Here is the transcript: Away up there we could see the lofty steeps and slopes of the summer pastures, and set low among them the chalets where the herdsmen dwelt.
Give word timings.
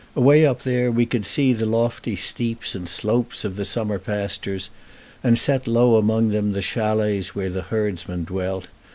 Away 0.15 0.47
up 0.47 0.63
there 0.63 0.91
we 0.91 1.05
could 1.05 1.27
see 1.27 1.53
the 1.53 1.67
lofty 1.67 2.15
steeps 2.15 2.73
and 2.73 2.89
slopes 2.89 3.45
of 3.45 3.55
the 3.55 3.65
summer 3.65 3.99
pastures, 3.99 4.71
and 5.23 5.37
set 5.37 5.67
low 5.67 5.95
among 5.95 6.29
them 6.29 6.53
the 6.53 6.61
chalets 6.63 7.35
where 7.35 7.51
the 7.51 7.61
herdsmen 7.61 8.23
dwelt. 8.25 8.67